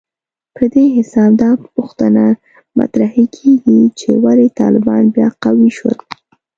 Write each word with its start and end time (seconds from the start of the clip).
په 0.55 0.63
دې 0.73 0.85
حساب 0.97 1.31
دا 1.41 1.51
پوښتنه 1.77 2.23
مطرحېږي 2.77 3.81
چې 3.99 4.09
ولې 4.23 4.47
طالبان 4.61 5.03
بیا 5.15 5.27
قوي 5.43 5.69
شول 5.77 5.97